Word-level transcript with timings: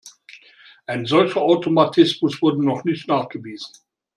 Ein 0.87 1.05
solcher 1.05 1.41
Automatismus 1.43 2.41
wurde 2.41 2.65
noch 2.65 2.85
nicht 2.85 3.07
nachgewiesen. 3.07 3.71